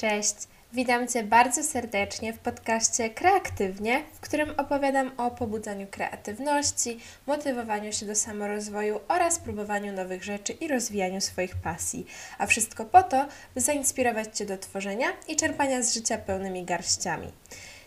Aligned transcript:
Cześć, 0.00 0.34
witam 0.72 1.08
Cię 1.08 1.24
bardzo 1.24 1.62
serdecznie 1.62 2.32
w 2.32 2.38
podcaście 2.38 3.10
Kreatywnie, 3.10 4.02
w 4.12 4.20
którym 4.20 4.50
opowiadam 4.56 5.12
o 5.16 5.30
pobudzaniu 5.30 5.86
kreatywności, 5.90 7.00
motywowaniu 7.26 7.92
się 7.92 8.06
do 8.06 8.14
samorozwoju 8.14 9.00
oraz 9.08 9.38
próbowaniu 9.38 9.92
nowych 9.92 10.24
rzeczy 10.24 10.52
i 10.52 10.68
rozwijaniu 10.68 11.20
swoich 11.20 11.56
pasji. 11.56 12.06
A 12.38 12.46
wszystko 12.46 12.84
po 12.84 13.02
to, 13.02 13.26
by 13.54 13.60
zainspirować 13.60 14.38
Cię 14.38 14.46
do 14.46 14.58
tworzenia 14.58 15.06
i 15.28 15.36
czerpania 15.36 15.82
z 15.82 15.94
życia 15.94 16.18
pełnymi 16.18 16.64
garściami. 16.64 17.32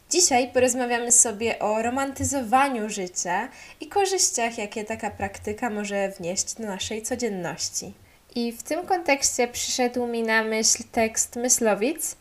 Dzisiaj 0.09 0.51
porozmawiamy 0.51 1.11
sobie 1.11 1.59
o 1.59 1.81
romantyzowaniu 1.81 2.89
życia 2.89 3.49
i 3.81 3.87
korzyściach, 3.87 4.57
jakie 4.57 4.83
taka 4.83 5.11
praktyka 5.11 5.69
może 5.69 6.09
wnieść 6.09 6.53
do 6.53 6.63
naszej 6.63 7.01
codzienności. 7.01 7.93
I 8.35 8.51
w 8.51 8.63
tym 8.63 8.85
kontekście 8.85 9.47
przyszedł 9.47 10.07
mi 10.07 10.23
na 10.23 10.43
myśl 10.43 10.83
tekst 10.91 11.35
Myslowic. 11.35 12.15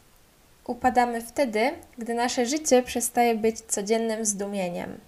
Upadamy 0.67 1.21
wtedy, 1.21 1.71
gdy 1.99 2.15
nasze 2.15 2.47
życie 2.47 2.83
przestaje 2.83 3.35
być 3.35 3.61
codziennym 3.61 4.25
zdumieniem. 4.25 5.01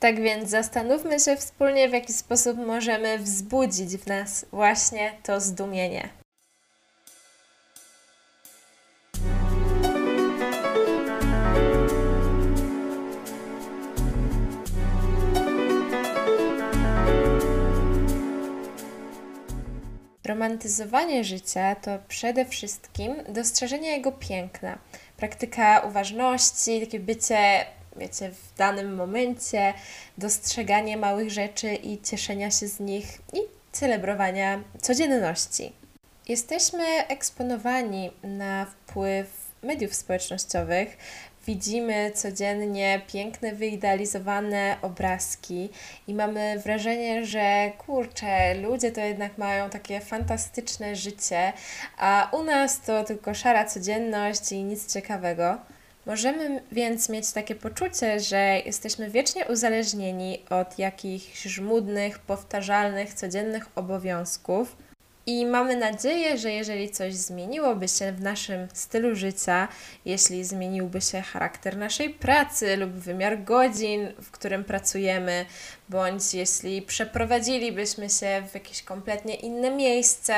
Tak 0.00 0.20
więc 0.20 0.50
zastanówmy 0.50 1.20
się 1.20 1.36
wspólnie, 1.36 1.88
w 1.88 1.92
jaki 1.92 2.12
sposób 2.12 2.58
możemy 2.58 3.18
wzbudzić 3.18 3.96
w 3.96 4.06
nas 4.06 4.46
właśnie 4.52 5.12
to 5.22 5.40
zdumienie. 5.40 6.08
Romantyzowanie 20.26 21.24
życia 21.24 21.74
to 21.74 21.98
przede 22.08 22.44
wszystkim 22.44 23.14
dostrzeżenie 23.28 23.90
jego 23.90 24.12
piękna, 24.12 24.78
praktyka 25.16 25.80
uważności, 25.80 26.80
takie 26.80 27.00
bycie, 27.00 27.66
wiecie, 27.96 28.30
w 28.30 28.56
danym 28.58 28.94
momencie, 28.94 29.74
dostrzeganie 30.18 30.96
małych 30.96 31.30
rzeczy 31.30 31.74
i 31.74 32.00
cieszenia 32.02 32.50
się 32.50 32.68
z 32.68 32.80
nich 32.80 33.18
i 33.32 33.38
celebrowania 33.72 34.60
codzienności. 34.82 35.72
Jesteśmy 36.28 36.84
eksponowani 37.08 38.10
na 38.22 38.64
wpływ 38.66 39.26
mediów 39.62 39.94
społecznościowych, 39.94 40.96
widzimy 41.46 42.12
codziennie 42.14 43.00
piękne, 43.06 43.52
wyidealizowane 43.52 44.76
obrazki 44.82 45.70
i 46.06 46.14
mamy 46.14 46.58
wrażenie, 46.64 47.24
że 47.24 47.72
kurczę, 47.78 48.54
ludzie 48.54 48.92
to 48.92 49.00
jednak 49.00 49.38
mają 49.38 49.70
takie 49.70 50.00
fantastyczne 50.00 50.96
życie, 50.96 51.52
a 51.98 52.28
u 52.32 52.42
nas 52.42 52.80
to 52.80 53.04
tylko 53.04 53.34
szara 53.34 53.64
codzienność 53.64 54.52
i 54.52 54.64
nic 54.64 54.92
ciekawego. 54.92 55.58
Możemy 56.06 56.62
więc 56.72 57.08
mieć 57.08 57.32
takie 57.32 57.54
poczucie, 57.54 58.20
że 58.20 58.60
jesteśmy 58.66 59.10
wiecznie 59.10 59.44
uzależnieni 59.44 60.42
od 60.50 60.78
jakichś 60.78 61.42
żmudnych, 61.42 62.18
powtarzalnych, 62.18 63.14
codziennych 63.14 63.66
obowiązków 63.74 64.76
i 65.26 65.46
mamy 65.46 65.76
nadzieję, 65.76 66.38
że 66.38 66.52
jeżeli 66.52 66.90
coś 66.90 67.14
zmieniłoby 67.14 67.88
się 67.88 68.12
w 68.12 68.20
naszym 68.20 68.68
stylu 68.72 69.16
życia, 69.16 69.68
jeśli 70.04 70.44
zmieniłby 70.44 71.00
się 71.00 71.20
charakter 71.20 71.76
naszej 71.76 72.10
pracy 72.10 72.76
lub 72.76 72.90
wymiar 72.90 73.44
godzin, 73.44 74.12
w 74.22 74.30
którym 74.30 74.64
pracujemy, 74.64 75.46
bądź 75.88 76.34
jeśli 76.34 76.82
przeprowadzilibyśmy 76.82 78.10
się 78.10 78.42
w 78.50 78.54
jakieś 78.54 78.82
kompletnie 78.82 79.34
inne 79.34 79.70
miejsce, 79.70 80.34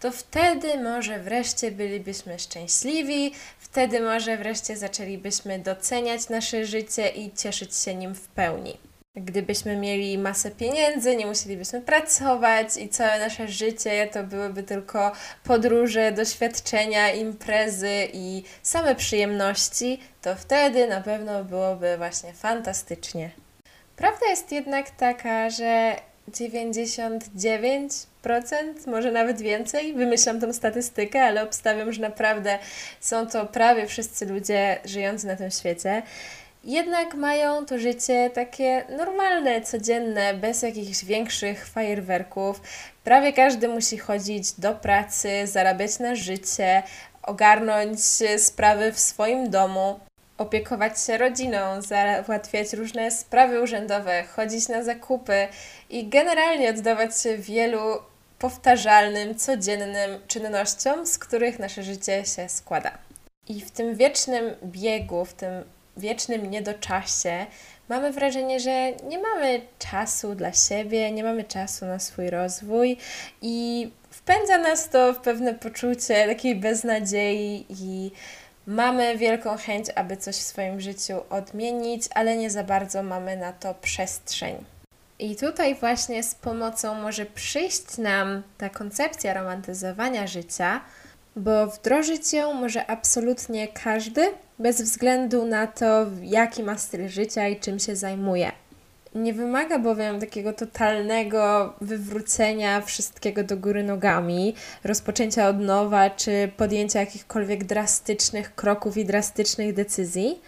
to 0.00 0.10
wtedy 0.10 0.82
może 0.82 1.18
wreszcie 1.18 1.70
bylibyśmy 1.70 2.38
szczęśliwi, 2.38 3.34
wtedy 3.58 4.00
może 4.00 4.36
wreszcie 4.36 4.76
zaczęlibyśmy 4.76 5.58
doceniać 5.58 6.28
nasze 6.28 6.64
życie 6.64 7.08
i 7.08 7.32
cieszyć 7.32 7.76
się 7.76 7.94
nim 7.94 8.14
w 8.14 8.28
pełni. 8.28 8.87
Gdybyśmy 9.20 9.76
mieli 9.76 10.18
masę 10.18 10.50
pieniędzy, 10.50 11.16
nie 11.16 11.26
musielibyśmy 11.26 11.80
pracować 11.80 12.76
i 12.76 12.88
całe 12.88 13.18
nasze 13.18 13.48
życie 13.48 14.08
to 14.12 14.24
byłyby 14.24 14.62
tylko 14.62 15.12
podróże, 15.44 16.12
doświadczenia, 16.12 17.12
imprezy 17.12 18.08
i 18.12 18.42
same 18.62 18.94
przyjemności, 18.94 20.00
to 20.22 20.34
wtedy 20.34 20.86
na 20.86 21.00
pewno 21.00 21.44
byłoby 21.44 21.96
właśnie 21.96 22.32
fantastycznie. 22.32 23.30
Prawda 23.96 24.26
jest 24.26 24.52
jednak 24.52 24.90
taka, 24.90 25.50
że 25.50 25.96
99%, 26.30 28.00
może 28.86 29.12
nawet 29.12 29.40
więcej, 29.40 29.94
wymyślam 29.94 30.40
tą 30.40 30.52
statystykę, 30.52 31.22
ale 31.22 31.42
obstawiam, 31.42 31.92
że 31.92 32.02
naprawdę 32.02 32.58
są 33.00 33.26
to 33.26 33.46
prawie 33.46 33.86
wszyscy 33.86 34.26
ludzie 34.26 34.78
żyjący 34.84 35.26
na 35.26 35.36
tym 35.36 35.50
świecie 35.50 36.02
jednak 36.64 37.14
mają 37.14 37.66
to 37.66 37.78
życie 37.78 38.30
takie 38.30 38.84
normalne, 38.96 39.60
codzienne, 39.60 40.34
bez 40.34 40.62
jakichś 40.62 41.04
większych 41.04 41.66
fajerwerków. 41.66 42.60
Prawie 43.04 43.32
każdy 43.32 43.68
musi 43.68 43.98
chodzić 43.98 44.52
do 44.52 44.74
pracy, 44.74 45.46
zarabiać 45.46 45.98
na 45.98 46.14
życie, 46.14 46.82
ogarnąć 47.22 48.00
sprawy 48.38 48.92
w 48.92 48.98
swoim 48.98 49.50
domu, 49.50 50.00
opiekować 50.38 51.04
się 51.04 51.18
rodziną, 51.18 51.82
załatwiać 51.82 52.72
różne 52.72 53.10
sprawy 53.10 53.62
urzędowe, 53.62 54.24
chodzić 54.36 54.68
na 54.68 54.82
zakupy 54.82 55.48
i 55.90 56.08
generalnie 56.08 56.70
oddawać 56.70 57.22
się 57.22 57.38
wielu 57.38 57.80
powtarzalnym, 58.38 59.34
codziennym 59.34 60.20
czynnościom, 60.26 61.06
z 61.06 61.18
których 61.18 61.58
nasze 61.58 61.82
życie 61.82 62.24
się 62.24 62.48
składa. 62.48 62.98
I 63.48 63.60
w 63.60 63.70
tym 63.70 63.94
wiecznym 63.94 64.44
biegu, 64.64 65.24
w 65.24 65.34
tym 65.34 65.64
wiecznym 65.98 66.50
niedoczasie 66.50 67.46
mamy 67.88 68.12
wrażenie, 68.12 68.60
że 68.60 68.92
nie 68.92 69.18
mamy 69.18 69.60
czasu 69.78 70.34
dla 70.34 70.52
siebie, 70.52 71.12
nie 71.12 71.24
mamy 71.24 71.44
czasu 71.44 71.86
na 71.86 71.98
swój 71.98 72.30
rozwój 72.30 72.96
i 73.42 73.90
wpędza 74.10 74.58
nas 74.58 74.88
to 74.88 75.12
w 75.12 75.18
pewne 75.18 75.54
poczucie 75.54 76.26
takiej 76.26 76.56
beznadziei 76.56 77.66
i 77.68 78.10
mamy 78.66 79.18
wielką 79.18 79.56
chęć, 79.56 79.86
aby 79.94 80.16
coś 80.16 80.36
w 80.36 80.42
swoim 80.42 80.80
życiu 80.80 81.14
odmienić, 81.30 82.04
ale 82.14 82.36
nie 82.36 82.50
za 82.50 82.64
bardzo 82.64 83.02
mamy 83.02 83.36
na 83.36 83.52
to 83.52 83.74
przestrzeń. 83.74 84.64
I 85.18 85.36
tutaj 85.36 85.74
właśnie 85.74 86.22
z 86.22 86.34
pomocą 86.34 86.94
może 86.94 87.26
przyjść 87.26 87.98
nam 87.98 88.42
ta 88.58 88.68
koncepcja 88.68 89.34
romantyzowania 89.34 90.26
życia, 90.26 90.80
bo 91.36 91.66
wdrożyć 91.66 92.32
ją 92.32 92.52
może 92.52 92.86
absolutnie 92.86 93.68
każdy, 93.68 94.30
bez 94.58 94.82
względu 94.82 95.46
na 95.46 95.66
to, 95.66 96.06
jaki 96.22 96.62
ma 96.62 96.78
styl 96.78 97.08
życia 97.08 97.48
i 97.48 97.60
czym 97.60 97.78
się 97.78 97.96
zajmuje. 97.96 98.52
Nie 99.14 99.34
wymaga 99.34 99.78
bowiem 99.78 100.20
takiego 100.20 100.52
totalnego 100.52 101.74
wywrócenia 101.80 102.80
wszystkiego 102.80 103.44
do 103.44 103.56
góry 103.56 103.82
nogami, 103.82 104.54
rozpoczęcia 104.84 105.48
od 105.48 105.60
nowa 105.60 106.10
czy 106.10 106.50
podjęcia 106.56 107.00
jakichkolwiek 107.00 107.64
drastycznych 107.64 108.54
kroków 108.54 108.96
i 108.96 109.04
drastycznych 109.04 109.74
decyzji, 109.74 110.40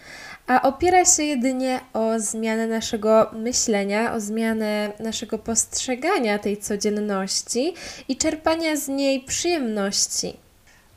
a 0.47 0.61
opiera 0.61 1.05
się 1.05 1.23
jedynie 1.23 1.79
o 1.93 2.19
zmianę 2.19 2.67
naszego 2.67 3.29
myślenia, 3.33 4.13
o 4.13 4.19
zmianę 4.19 4.91
naszego 4.99 5.37
postrzegania 5.37 6.39
tej 6.39 6.57
codzienności 6.57 7.73
i 8.07 8.17
czerpania 8.17 8.75
z 8.75 8.87
niej 8.87 9.19
przyjemności. 9.19 10.33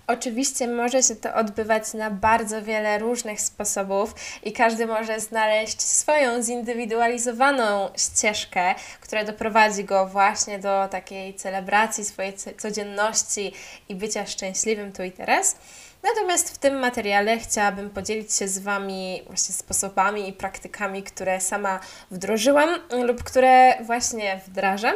Oczywiście 0.07 0.69
może 0.69 1.03
się 1.03 1.17
to 1.17 1.35
odbywać 1.35 1.95
na 1.95 2.11
bardzo 2.11 2.63
wiele 2.63 2.99
różnych 2.99 3.41
sposobów 3.41 4.15
i 4.43 4.53
każdy 4.53 4.87
może 4.87 5.21
znaleźć 5.21 5.83
swoją 5.83 6.43
zindywidualizowaną 6.43 7.89
ścieżkę, 7.97 8.75
która 9.01 9.25
doprowadzi 9.25 9.85
go 9.85 10.07
właśnie 10.07 10.59
do 10.59 10.89
takiej 10.89 11.35
celebracji 11.35 12.05
swojej 12.05 12.35
codzienności 12.59 13.53
i 13.89 13.95
bycia 13.95 14.27
szczęśliwym 14.27 14.93
tu 14.93 15.03
i 15.03 15.13
teraz. 15.13 15.57
Natomiast 16.03 16.55
w 16.55 16.59
tym 16.59 16.79
materiale 16.79 17.39
chciałabym 17.39 17.91
podzielić 17.91 18.33
się 18.33 18.49
z 18.49 18.59
Wami 18.59 19.23
właśnie 19.27 19.55
sposobami 19.55 20.29
i 20.29 20.33
praktykami, 20.33 21.03
które 21.03 21.41
sama 21.41 21.81
wdrożyłam 22.11 22.71
lub 23.03 23.25
które 23.25 23.85
właśnie 23.85 24.41
wdrażam. 24.47 24.95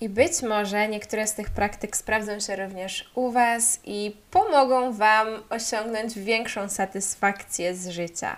I 0.00 0.08
być 0.08 0.42
może 0.42 0.88
niektóre 0.88 1.26
z 1.26 1.34
tych 1.34 1.50
praktyk 1.50 1.96
sprawdzą 1.96 2.40
się 2.40 2.56
również 2.56 3.10
u 3.14 3.30
Was 3.30 3.80
i 3.84 4.16
pomogą 4.30 4.92
Wam 4.92 5.26
osiągnąć 5.50 6.18
większą 6.18 6.68
satysfakcję 6.68 7.74
z 7.74 7.88
życia. 7.88 8.36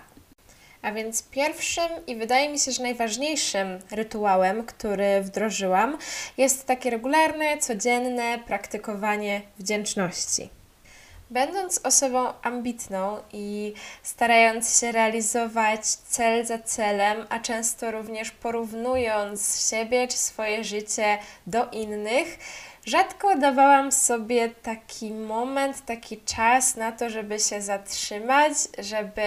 A 0.81 0.91
więc 0.91 1.23
pierwszym 1.23 1.89
i 2.07 2.15
wydaje 2.15 2.49
mi 2.49 2.59
się, 2.59 2.71
że 2.71 2.83
najważniejszym 2.83 3.79
rytuałem, 3.91 4.65
który 4.65 5.21
wdrożyłam, 5.21 5.97
jest 6.37 6.65
takie 6.65 6.89
regularne, 6.89 7.57
codzienne 7.57 8.39
praktykowanie 8.47 9.41
wdzięczności. 9.59 10.49
Będąc 11.29 11.79
osobą 11.83 12.33
ambitną 12.41 13.17
i 13.33 13.73
starając 14.03 14.79
się 14.79 14.91
realizować 14.91 15.85
cel 15.85 16.45
za 16.45 16.59
celem, 16.59 17.25
a 17.29 17.39
często 17.39 17.91
również 17.91 18.31
porównując 18.31 19.69
siebie 19.69 20.07
czy 20.07 20.17
swoje 20.17 20.63
życie 20.63 21.17
do 21.47 21.69
innych, 21.69 22.37
Rzadko 22.85 23.35
dawałam 23.35 23.91
sobie 23.91 24.49
taki 24.49 25.11
moment, 25.11 25.85
taki 25.85 26.17
czas 26.17 26.75
na 26.75 26.91
to, 26.91 27.09
żeby 27.09 27.39
się 27.39 27.61
zatrzymać, 27.61 28.53
żeby 28.79 29.21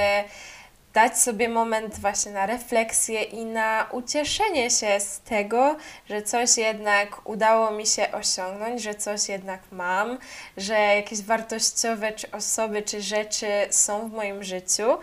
dać 0.95 1.19
sobie 1.19 1.49
moment 1.49 2.01
właśnie 2.01 2.33
na 2.33 2.47
refleksję 2.47 3.23
i 3.23 3.45
na 3.45 3.87
ucieszenie 3.93 4.71
się 4.71 5.01
z 5.01 5.21
tego, 5.21 5.77
że 6.09 6.23
coś 6.23 6.57
jednak 6.57 7.29
udało 7.29 7.71
mi 7.71 7.87
się 7.87 8.13
osiągnąć, 8.13 8.83
że 8.83 8.95
coś 8.95 9.29
jednak 9.29 9.61
mam, 9.73 10.19
że 10.57 10.75
jakieś 10.75 11.23
wartościowe 11.23 12.13
czy 12.13 12.31
osoby, 12.31 12.83
czy 12.83 13.03
rzeczy 13.03 13.47
są 13.71 14.09
w 14.09 14.13
moim 14.13 14.45
życiu 14.45 14.99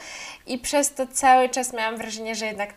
i 0.47 0.57
przez 0.57 0.93
to 0.93 1.07
cały 1.07 1.49
czas 1.49 1.73
miałam 1.73 1.97
wrażenie, 1.97 2.35
że 2.35 2.45
jednak 2.45 2.73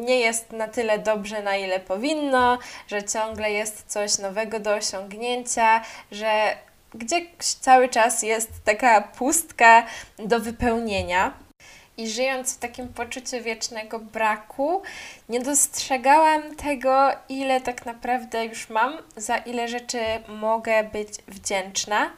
nie 0.00 0.20
jest 0.20 0.52
na 0.52 0.68
tyle 0.68 0.98
dobrze, 0.98 1.42
na 1.42 1.56
ile 1.56 1.80
powinno, 1.80 2.58
że 2.88 3.04
ciągle 3.04 3.52
jest 3.52 3.84
coś 3.86 4.18
nowego 4.18 4.60
do 4.60 4.74
osiągnięcia, 4.74 5.80
że 6.12 6.56
gdzieś 6.94 7.24
cały 7.60 7.88
czas 7.88 8.22
jest 8.22 8.50
taka 8.64 9.00
pustka 9.00 9.86
do 10.18 10.40
wypełnienia. 10.40 11.43
I 11.96 12.08
żyjąc 12.08 12.54
w 12.54 12.58
takim 12.58 12.88
poczuciu 12.88 13.42
wiecznego 13.42 13.98
braku, 13.98 14.82
nie 15.28 15.40
dostrzegałam 15.40 16.56
tego, 16.56 17.10
ile 17.28 17.60
tak 17.60 17.86
naprawdę 17.86 18.46
już 18.46 18.68
mam, 18.68 18.98
za 19.16 19.36
ile 19.36 19.68
rzeczy 19.68 19.98
mogę 20.28 20.84
być 20.84 21.08
wdzięczna. 21.28 22.10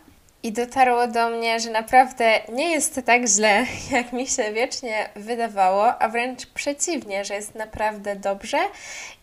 I 0.43 0.53
dotarło 0.53 1.07
do 1.07 1.29
mnie, 1.29 1.61
że 1.61 1.71
naprawdę 1.71 2.41
nie 2.53 2.71
jest 2.71 3.01
tak 3.07 3.27
źle, 3.27 3.67
jak 3.91 4.13
mi 4.13 4.27
się 4.27 4.53
wiecznie 4.53 5.09
wydawało, 5.17 6.03
a 6.03 6.09
wręcz 6.09 6.47
przeciwnie, 6.47 7.25
że 7.25 7.35
jest 7.35 7.55
naprawdę 7.55 8.17
dobrze 8.17 8.59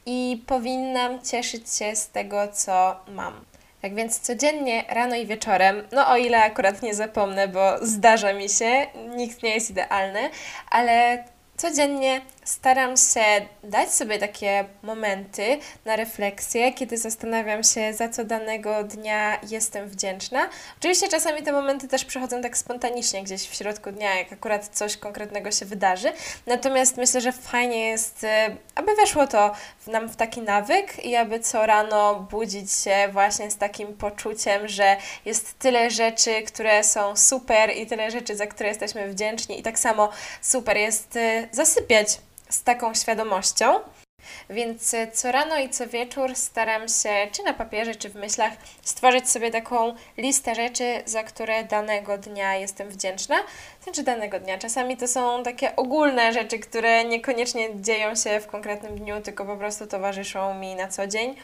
i 0.06 0.44
powinnam 0.48 1.22
cieszyć 1.22 1.74
się 1.74 1.96
z 1.96 2.10
tego, 2.10 2.48
co 2.48 2.96
mam. 3.08 3.46
Tak 3.84 3.96
więc 3.96 4.20
codziennie, 4.20 4.84
rano 4.90 5.16
i 5.16 5.26
wieczorem, 5.26 5.84
no 5.92 6.10
o 6.10 6.18
ile 6.18 6.44
akurat 6.44 6.82
nie 6.82 6.96
zapomnę, 6.96 7.48
bo 7.48 7.86
zdarza 7.86 8.34
mi 8.34 8.50
się, 8.50 8.88
nikt 9.16 9.44
nie 9.44 9.54
jest 9.54 9.70
idealny, 9.70 10.30
ale 10.70 11.24
codziennie 11.58 12.22
staram 12.46 12.98
się 12.98 13.24
dać 13.64 13.94
sobie 13.94 14.20
takie 14.20 14.66
momenty 14.84 15.60
na 15.86 15.96
refleksję, 15.96 16.74
kiedy 16.74 16.98
zastanawiam 16.98 17.64
się, 17.64 17.94
za 17.94 18.10
co 18.10 18.24
danego 18.26 18.84
dnia 18.84 19.40
jestem 19.50 19.90
wdzięczna. 19.90 20.50
Oczywiście 20.80 21.08
czasami 21.08 21.44
te 21.44 21.52
momenty 21.52 21.88
też 21.88 22.06
przychodzą 22.06 22.42
tak 22.42 22.58
spontanicznie, 22.58 23.24
gdzieś 23.24 23.50
w 23.50 23.54
środku 23.56 23.92
dnia, 23.92 24.16
jak 24.16 24.34
akurat 24.34 24.68
coś 24.68 24.98
konkretnego 24.98 25.52
się 25.52 25.66
wydarzy. 25.66 26.14
Natomiast 26.48 26.98
myślę, 26.98 27.22
że 27.22 27.32
fajnie 27.32 27.88
jest, 27.88 28.24
e, 28.24 28.56
aby 28.76 28.96
weszło 28.96 29.28
to 29.28 29.52
nam 29.88 30.10
w 30.10 30.16
taki 30.16 30.42
nawyk 30.42 31.06
i 31.06 31.16
aby 31.16 31.40
co 31.40 31.66
rano 31.66 32.28
budzić 32.32 32.72
się 32.72 33.10
właśnie 33.12 33.52
z 33.52 33.58
takim 33.58 33.94
poczuciem, 33.94 34.68
że 34.68 34.98
jest 35.26 35.60
tyle 35.60 35.92
rzeczy, 35.92 36.42
które 36.42 36.84
są 36.84 37.16
super 37.16 37.78
i 37.78 37.88
tyle 37.88 38.12
rzeczy, 38.12 38.36
za 38.36 38.48
które 38.48 38.70
jesteśmy 38.70 39.08
wdzięczni 39.08 39.60
i 39.60 39.64
tak 39.64 39.80
samo 39.80 40.10
super 40.42 40.78
jest 40.78 41.16
e, 41.16 41.48
zasypiać 41.52 42.18
z 42.54 42.64
taką 42.64 42.94
świadomością. 42.94 43.80
Więc 44.50 44.94
e, 44.94 45.12
co 45.12 45.32
rano 45.32 45.58
i 45.58 45.70
co 45.70 45.88
wieczór 45.88 46.36
staram 46.36 46.88
się, 46.88 47.28
czy 47.32 47.44
na 47.44 47.54
papierze, 47.54 47.96
czy 47.96 48.10
w 48.10 48.16
myślach, 48.16 48.54
stworzyć 48.82 49.30
sobie 49.30 49.52
taką 49.52 49.96
listę 50.18 50.56
rzeczy, 50.56 51.04
za 51.06 51.24
które 51.24 51.64
danego 51.64 52.18
dnia 52.18 52.56
jestem 52.56 52.90
wdzięczna. 52.90 53.36
Znaczy 53.84 54.04
danego 54.04 54.40
dnia. 54.40 54.58
Czasami 54.58 54.98
to 54.98 55.08
są 55.08 55.44
takie 55.44 55.76
ogólne 55.76 56.34
rzeczy, 56.34 56.60
które 56.60 57.06
niekoniecznie 57.06 57.82
dzieją 57.82 58.16
się 58.16 58.40
w 58.40 58.48
konkretnym 58.48 59.00
dniu, 59.00 59.22
tylko 59.22 59.46
po 59.46 59.58
prostu 59.58 59.88
towarzyszą 59.88 60.54
mi 60.54 60.76
na 60.76 60.88
co 60.88 61.08
dzień. 61.08 61.36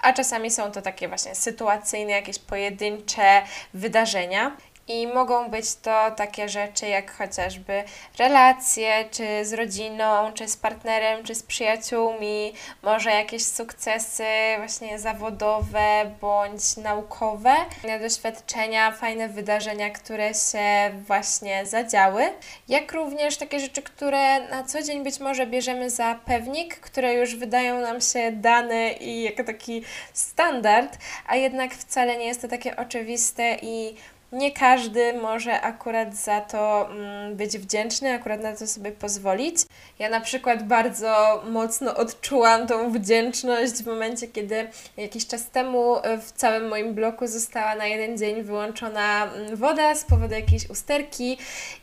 A 0.00 0.12
czasami 0.12 0.50
są 0.50 0.72
to 0.72 0.82
takie 0.82 1.08
właśnie 1.08 1.34
sytuacyjne, 1.34 2.12
jakieś 2.12 2.38
pojedyncze 2.38 3.42
wydarzenia. 3.74 4.56
I 4.88 5.06
mogą 5.06 5.50
być 5.50 5.74
to 5.74 6.10
takie 6.10 6.48
rzeczy 6.48 6.86
jak 6.86 7.16
chociażby 7.16 7.84
relacje, 8.18 9.04
czy 9.10 9.44
z 9.44 9.52
rodziną, 9.52 10.32
czy 10.34 10.48
z 10.48 10.56
partnerem, 10.56 11.24
czy 11.24 11.34
z 11.34 11.42
przyjaciółmi, 11.42 12.52
może 12.82 13.10
jakieś 13.10 13.44
sukcesy 13.44 14.24
właśnie 14.56 14.98
zawodowe 14.98 16.10
bądź 16.20 16.76
naukowe, 16.76 17.54
doświadczenia, 18.00 18.92
fajne 18.92 19.28
wydarzenia, 19.28 19.90
które 19.90 20.34
się 20.34 20.90
właśnie 21.06 21.66
zadziały, 21.66 22.22
jak 22.68 22.92
również 22.92 23.36
takie 23.36 23.60
rzeczy, 23.60 23.82
które 23.82 24.48
na 24.48 24.64
co 24.64 24.82
dzień 24.82 25.04
być 25.04 25.20
może 25.20 25.46
bierzemy 25.46 25.90
za 25.90 26.18
pewnik, 26.26 26.80
które 26.80 27.14
już 27.14 27.36
wydają 27.36 27.80
nam 27.80 28.00
się 28.00 28.32
dane 28.32 28.92
i 28.92 29.22
jako 29.22 29.44
taki 29.44 29.82
standard, 30.12 30.98
a 31.26 31.36
jednak 31.36 31.74
wcale 31.74 32.16
nie 32.16 32.26
jest 32.26 32.42
to 32.42 32.48
takie 32.48 32.76
oczywiste 32.76 33.56
i 33.62 33.94
nie 34.32 34.52
każdy 34.52 35.12
może 35.12 35.60
akurat 35.60 36.16
za 36.16 36.40
to 36.40 36.90
mm, 36.90 37.36
być 37.36 37.58
wdzięczny, 37.58 38.12
akurat 38.12 38.42
na 38.42 38.56
to 38.56 38.66
sobie 38.66 38.92
pozwolić. 38.92 39.56
Ja 39.98 40.08
na 40.08 40.20
przykład 40.20 40.66
bardzo 40.66 41.42
mocno 41.50 41.96
odczułam 41.96 42.66
tą 42.66 42.92
wdzięczność 42.92 43.72
w 43.72 43.86
momencie, 43.86 44.28
kiedy 44.28 44.68
jakiś 44.96 45.26
czas 45.26 45.50
temu 45.50 45.96
e, 46.02 46.18
w 46.18 46.32
całym 46.32 46.68
moim 46.68 46.94
bloku 46.94 47.26
została 47.26 47.74
na 47.74 47.86
jeden 47.86 48.18
dzień 48.18 48.42
wyłączona 48.42 49.24
mm, 49.24 49.56
woda 49.56 49.94
z 49.94 50.04
powodu 50.04 50.34
jakiejś 50.34 50.70
usterki 50.70 51.38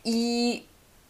i 0.06 0.64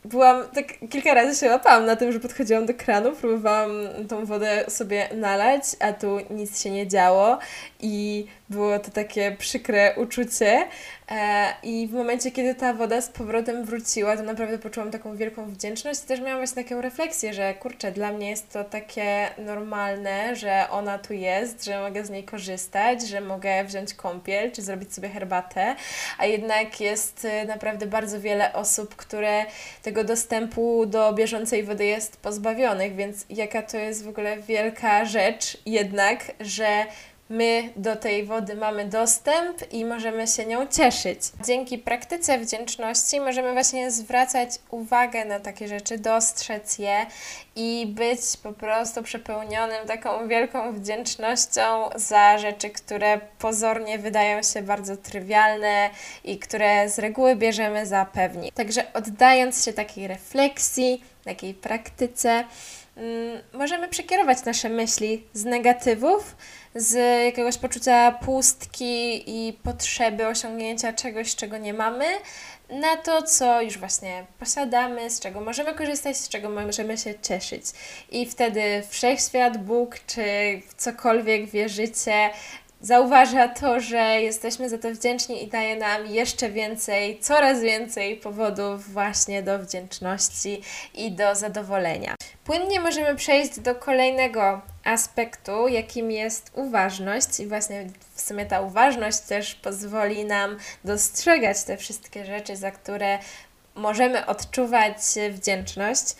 byłam, 0.06 0.44
tak 0.54 0.66
kilka 0.90 1.14
razy 1.14 1.40
się 1.40 1.50
łapałam 1.50 1.86
na 1.86 1.96
tym, 1.96 2.12
że 2.12 2.20
podchodziłam 2.20 2.66
do 2.66 2.74
kranu, 2.74 3.12
próbowałam 3.12 3.72
tą 4.10 4.26
wodę 4.26 4.66
sobie 4.68 5.10
nalać, 5.16 5.64
a 5.80 5.94
tu 5.94 6.18
nic 6.30 6.64
się 6.64 6.70
nie 6.70 6.88
działo 6.88 7.40
i 7.80 8.26
było 8.50 8.80
to 8.80 8.92
takie 8.92 9.32
przykre 9.40 9.96
uczucie. 9.98 10.68
E, 11.12 11.54
I 11.64 11.88
w 11.88 11.94
momencie, 11.94 12.32
kiedy 12.32 12.56
ta 12.56 12.74
woda 12.74 13.02
z 13.02 13.10
powrotem 13.10 13.66
wróciła, 13.66 14.18
to 14.18 14.24
naprawdę 14.24 14.60
poczułam 14.60 14.92
taką 14.92 15.16
wielką 15.16 15.46
wdzięczność 15.46 16.04
i 16.04 16.08
też 16.08 16.22
miałam 16.22 16.38
właśnie 16.38 16.64
taką 16.64 16.82
refleksję, 16.82 17.34
że 17.34 17.54
kurczę, 17.54 17.92
dla 17.92 18.12
mnie 18.12 18.30
jest 18.30 18.54
to 18.54 18.64
takie 18.64 19.30
normalne, 19.38 20.36
że 20.36 20.66
ona 20.72 21.00
tu 21.00 21.14
jest, 21.14 21.66
że 21.66 21.82
mogę 21.82 22.06
z 22.06 22.10
niej 22.10 22.24
korzystać, 22.24 23.08
że 23.08 23.22
mogę 23.22 23.64
wziąć 23.64 23.94
kąpiel 23.94 24.52
czy 24.52 24.62
zrobić 24.62 24.94
sobie 24.94 25.10
herbatę, 25.10 25.76
a 26.18 26.26
jednak 26.26 26.82
jest 26.82 27.26
e, 27.26 27.46
naprawdę 27.46 27.88
bardzo 27.88 28.22
wiele 28.22 28.54
osób, 28.54 28.96
które 28.96 29.46
tego 29.84 30.04
dostępu 30.04 30.86
do 30.86 31.14
bieżącej 31.14 31.64
wody 31.64 31.86
jest 31.86 32.18
pozbawionych, 32.18 32.96
więc 32.96 33.26
jaka 33.30 33.62
to 33.62 33.78
jest 33.78 34.06
w 34.06 34.08
ogóle 34.08 34.38
wielka 34.38 35.06
rzecz 35.06 35.58
jednak, 35.66 36.32
że 36.40 36.86
my 37.30 37.70
do 37.76 37.96
tej 37.96 38.26
wody 38.26 38.56
mamy 38.56 38.86
dostęp 38.86 39.74
i 39.74 39.86
możemy 39.86 40.28
się 40.28 40.46
nią 40.46 40.68
cieszyć. 40.68 41.20
Dzięki 41.46 41.78
praktyce 41.78 42.40
wdzięczności 42.40 43.20
możemy 43.20 43.54
właśnie 43.54 43.92
zwracać 43.92 44.50
uwagę 44.70 45.26
na 45.26 45.40
takie 45.40 45.68
rzeczy, 45.68 45.98
dostrzec 45.98 46.80
je 46.80 47.06
i 47.56 47.88
być 47.96 48.20
po 48.44 48.54
prostu 48.54 49.04
przepełnionym 49.04 49.88
taką 49.88 50.28
wielką 50.28 50.74
wdzięcznością 50.74 51.90
za 51.96 52.38
rzeczy, 52.38 52.70
które 52.70 53.20
pozornie 53.40 54.00
wydają 54.00 54.44
się 54.44 54.62
bardzo 54.62 54.98
trywialne 54.98 55.90
i 56.24 56.40
które 56.40 56.90
z 56.90 57.00
reguły 57.00 57.36
bierzemy 57.36 57.86
za 57.86 58.06
pewni. 58.06 58.52
Także 58.52 58.94
oddając 58.94 59.66
się 59.66 59.74
takiej 59.74 60.08
refleksji, 60.08 61.04
takiej 61.24 61.54
praktyce, 61.54 62.44
możemy 63.54 63.88
przekierować 63.88 64.46
nasze 64.46 64.70
myśli 64.70 65.24
z 65.34 65.46
negatywów 65.46 66.36
z 66.76 66.94
jakiegoś 67.26 67.58
poczucia 67.58 68.12
pustki 68.12 69.24
i 69.28 69.54
potrzeby 69.54 70.28
osiągnięcia 70.28 70.94
czegoś, 70.94 71.36
czego 71.36 71.58
nie 71.58 71.74
mamy, 71.74 72.06
na 72.70 72.98
to, 72.98 73.22
co 73.22 73.62
już 73.62 73.78
właśnie 73.78 74.26
posiadamy, 74.40 75.10
z 75.10 75.20
czego 75.20 75.42
możemy 75.42 75.74
korzystać, 75.74 76.18
z 76.18 76.30
czego 76.30 76.50
możemy 76.50 76.98
się 76.98 77.14
cieszyć. 77.20 77.64
I 78.12 78.26
wtedy 78.26 78.84
wszechświat, 78.90 79.58
Bóg, 79.58 80.00
czy 80.08 80.22
w 80.68 80.74
cokolwiek 80.74 81.50
wierzycie, 81.50 82.30
zauważa 82.82 83.48
to, 83.48 83.80
że 83.80 84.22
jesteśmy 84.22 84.70
za 84.70 84.78
to 84.78 84.92
wdzięczni 84.92 85.44
i 85.44 85.48
daje 85.48 85.76
nam 85.76 86.06
jeszcze 86.06 86.50
więcej, 86.50 87.20
coraz 87.20 87.62
więcej 87.62 88.18
powodów 88.18 88.94
właśnie 88.94 89.44
do 89.44 89.60
wdzięczności 89.60 90.62
i 90.94 91.12
do 91.12 91.36
zadowolenia. 91.36 92.15
Płynnie 92.46 92.80
możemy 92.80 93.16
przejść 93.16 93.60
do 93.60 93.76
kolejnego 93.76 94.62
aspektu, 94.84 95.68
jakim 95.68 96.12
jest 96.12 96.52
uważność, 96.54 97.40
i 97.40 97.48
właśnie 97.48 97.88
w 98.16 98.22
sumie 98.22 98.46
ta 98.46 98.62
uważność 98.62 99.20
też 99.20 99.56
pozwoli 99.56 100.26
nam 100.26 100.58
dostrzegać 100.84 101.64
te 101.64 101.78
wszystkie 101.78 102.26
rzeczy, 102.26 102.56
za 102.56 102.72
które 102.72 103.20
możemy 103.76 104.26
odczuwać 104.26 104.98
wdzięczność. 105.32 106.16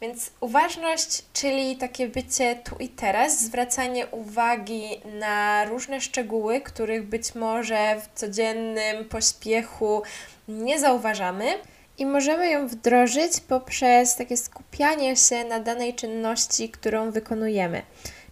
Więc 0.00 0.30
uważność, 0.40 1.22
czyli 1.32 1.76
takie 1.76 2.08
bycie 2.08 2.56
tu 2.56 2.76
i 2.76 2.88
teraz, 2.88 3.40
zwracanie 3.40 4.06
uwagi 4.06 5.00
na 5.04 5.64
różne 5.64 6.00
szczegóły, 6.00 6.60
których 6.60 7.06
być 7.06 7.34
może 7.34 8.00
w 8.00 8.18
codziennym 8.18 9.04
pośpiechu 9.04 10.02
nie 10.48 10.80
zauważamy. 10.80 11.58
I 11.98 12.06
możemy 12.06 12.50
ją 12.50 12.68
wdrożyć 12.68 13.40
poprzez 13.40 14.16
takie 14.16 14.36
skupianie 14.36 15.16
się 15.16 15.44
na 15.44 15.60
danej 15.60 15.94
czynności, 15.94 16.68
którą 16.68 17.10
wykonujemy. 17.10 17.82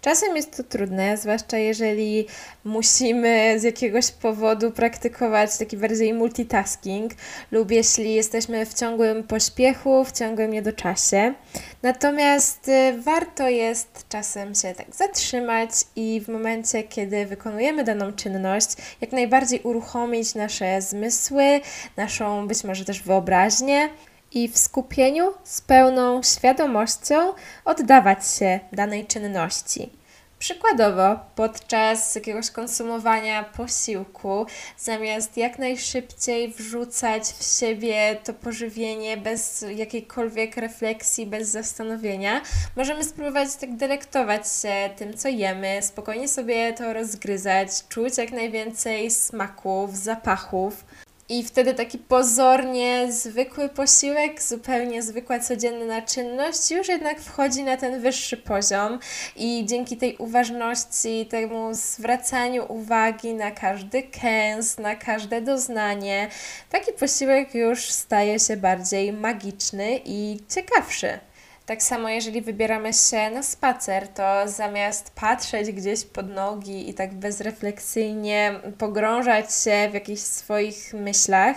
Czasem 0.07 0.37
jest 0.37 0.57
to 0.57 0.63
trudne, 0.63 1.17
zwłaszcza 1.17 1.59
jeżeli 1.59 2.27
musimy 2.65 3.61
z 3.61 3.63
jakiegoś 3.63 4.11
powodu 4.11 4.71
praktykować 4.71 5.59
taki 5.59 5.77
bardziej 5.77 6.15
multitasking 6.15 7.13
lub 7.51 7.71
jeśli 7.71 8.15
jesteśmy 8.15 8.67
w 8.67 8.75
ciągłym 8.75 9.23
pośpiechu, 9.25 10.05
w 10.05 10.13
ciągłym 10.13 10.51
niedoczasie. 10.51 11.35
Natomiast 11.83 12.69
y, 12.69 13.03
warto 13.03 13.49
jest 13.49 14.05
czasem 14.09 14.55
się 14.55 14.75
tak 14.75 14.95
zatrzymać 14.95 15.71
i 15.97 16.21
w 16.25 16.29
momencie, 16.29 16.83
kiedy 16.83 17.27
wykonujemy 17.27 17.85
daną 17.85 18.13
czynność, 18.13 18.69
jak 19.01 19.13
najbardziej 19.13 19.61
uruchomić 19.63 20.35
nasze 20.35 20.83
zmysły, 20.83 21.61
naszą 21.97 22.49
być 22.49 22.65
może 22.65 22.85
też 22.85 23.03
wyobraźnię 23.03 23.89
i 24.37 24.49
w 24.49 24.59
skupieniu 24.59 25.35
z 25.45 25.61
pełną 25.61 26.23
świadomością 26.23 27.33
oddawać 27.65 28.31
się 28.31 28.61
danej 28.73 29.07
czynności. 29.07 29.91
Przykładowo, 30.39 31.21
podczas 31.35 32.15
jakiegoś 32.15 32.51
konsumowania 32.51 33.45
posiłku, 33.45 34.47
zamiast 34.79 35.37
jak 35.37 35.59
najszybciej 35.59 36.53
wrzucać 36.53 37.23
w 37.23 37.59
siebie 37.59 38.17
to 38.25 38.35
pożywienie 38.35 39.17
bez 39.17 39.65
jakiejkolwiek 39.77 40.57
refleksji, 40.57 41.27
bez 41.27 41.49
zastanowienia, 41.49 42.41
możemy 42.77 43.05
spróbować 43.05 43.57
tak 43.57 43.77
delektować 43.77 44.43
się 44.63 44.91
tym, 44.97 45.17
co 45.17 45.29
jemy, 45.29 45.83
spokojnie 45.83 46.29
sobie 46.29 46.73
to 46.73 46.93
rozgryzać, 46.93 47.69
czuć 47.89 48.19
jak 48.19 48.33
najwięcej 48.33 49.11
smaków, 49.11 49.97
zapachów. 49.97 50.85
I 51.29 51.45
wtedy 51.45 51.75
taki 51.75 51.99
pozornie 51.99 53.13
zwykły 53.13 53.69
posiłek, 53.69 54.43
zupełnie 54.43 55.03
zwykła 55.03 55.41
codzienna 55.41 56.03
czynność 56.03 56.71
już 56.71 56.89
jednak 56.89 57.21
wchodzi 57.21 57.65
na 57.65 57.77
ten 57.77 58.01
wyższy 58.01 58.37
poziom 58.37 58.99
i 59.37 59.65
dzięki 59.67 59.97
tej 59.97 60.17
uważności, 60.17 61.27
temu 61.31 61.75
zwracaniu 61.75 62.73
uwagi 62.73 63.35
na 63.35 63.51
każdy 63.51 64.03
kęs, 64.03 64.79
na 64.79 64.97
każde 64.97 65.41
doznanie, 65.41 66.29
taki 66.71 66.93
posiłek 66.93 67.55
już 67.55 67.91
staje 67.91 68.39
się 68.41 68.57
bardziej 68.57 69.13
magiczny 69.13 70.01
i 70.05 70.41
ciekawszy. 70.49 71.19
Tak 71.67 71.83
samo, 71.83 72.09
jeżeli 72.09 72.43
wybieramy 72.43 72.93
się 72.93 73.31
na 73.31 73.43
spacer, 73.43 74.09
to 74.09 74.49
zamiast 74.49 75.11
patrzeć 75.11 75.73
gdzieś 75.73 76.05
pod 76.05 76.29
nogi 76.29 76.91
i 76.91 76.95
tak 76.95 77.15
bezrefleksyjnie 77.15 78.61
pogrążać 78.79 79.55
się 79.55 79.89
w 79.91 79.95
jakichś 79.95 80.23
swoich 80.23 80.95
myślach, 80.95 81.57